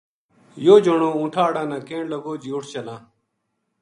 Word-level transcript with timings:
یوہ 0.65 0.81
جنو 0.83 1.09
اونٹھاں 1.17 1.45
ہاڑا 1.45 1.63
نا 1.69 1.77
کہن 1.87 2.05
لگو 2.11 2.33
جی 2.41 2.49
اُٹھ 2.53 2.67
چلاں 2.73 2.99